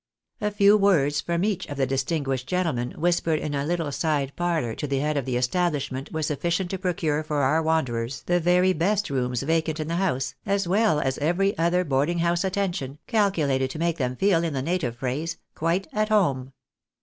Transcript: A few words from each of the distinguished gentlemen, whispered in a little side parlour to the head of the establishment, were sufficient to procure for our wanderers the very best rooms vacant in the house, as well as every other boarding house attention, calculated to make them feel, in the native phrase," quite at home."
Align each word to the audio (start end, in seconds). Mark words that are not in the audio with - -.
A 0.41 0.49
few 0.49 0.77
words 0.77 1.21
from 1.21 1.43
each 1.43 1.67
of 1.67 1.77
the 1.77 1.85
distinguished 1.85 2.47
gentlemen, 2.47 2.89
whispered 2.97 3.37
in 3.37 3.53
a 3.53 3.63
little 3.63 3.91
side 3.91 4.31
parlour 4.35 4.73
to 4.73 4.87
the 4.87 4.97
head 4.97 5.15
of 5.15 5.25
the 5.25 5.37
establishment, 5.37 6.11
were 6.11 6.23
sufficient 6.23 6.71
to 6.71 6.79
procure 6.79 7.21
for 7.23 7.43
our 7.43 7.61
wanderers 7.61 8.23
the 8.25 8.39
very 8.39 8.73
best 8.73 9.11
rooms 9.11 9.43
vacant 9.43 9.79
in 9.79 9.89
the 9.89 9.97
house, 9.97 10.33
as 10.43 10.67
well 10.67 10.99
as 10.99 11.19
every 11.19 11.55
other 11.55 11.83
boarding 11.83 12.17
house 12.17 12.43
attention, 12.43 12.97
calculated 13.05 13.69
to 13.69 13.77
make 13.77 13.99
them 13.99 14.15
feel, 14.15 14.43
in 14.43 14.53
the 14.53 14.63
native 14.63 14.95
phrase," 14.95 15.37
quite 15.53 15.87
at 15.93 16.09
home." 16.09 16.53